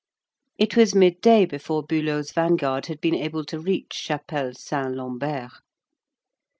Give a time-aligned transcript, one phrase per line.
[0.57, 5.51] It was midday before Bülow's vanguard had been able to reach Chapelle Saint Lambert.